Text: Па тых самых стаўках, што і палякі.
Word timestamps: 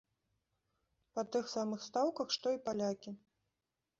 Па 1.19 1.25
тых 1.35 1.45
самых 1.55 1.85
стаўках, 1.89 2.27
што 2.39 2.47
і 2.57 2.61
палякі. 2.69 3.11